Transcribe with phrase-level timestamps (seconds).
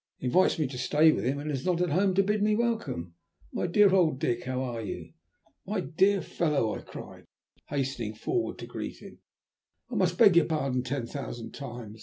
[0.17, 2.55] "He invites me to stay with him, and is not at home to bid me
[2.55, 3.13] welcome.
[3.53, 5.13] My dear old Dick, how are you?"
[5.67, 7.25] "My dear fellow," I cried,
[7.67, 9.19] hastening forward to greet him,
[9.91, 11.99] "I must beg your pardon ten thousand times.